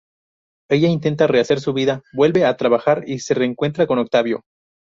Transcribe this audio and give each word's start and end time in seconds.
Ella 0.71 0.87
intenta 0.89 1.27
rehacer 1.27 1.59
su 1.59 1.73
vida, 1.73 2.01
vuelve 2.11 2.43
a 2.45 2.57
trabajar 2.57 3.03
y 3.05 3.19
se 3.19 3.35
reencuentra 3.35 3.85
con 3.85 3.99
Octavio. 3.99 4.41